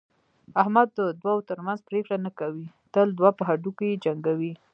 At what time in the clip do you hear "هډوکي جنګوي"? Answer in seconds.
3.49-4.53